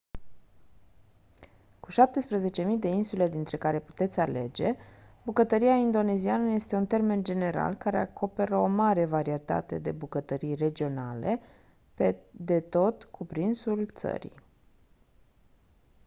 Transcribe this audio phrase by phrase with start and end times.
[1.79, 4.75] cu 17.000 de insule dintre care puteți alege
[5.23, 11.41] bucătăria indoneziană este un termen general care acoperă o mare varietate de bucătării regionale
[11.93, 14.33] pe de tot cuprinsul țării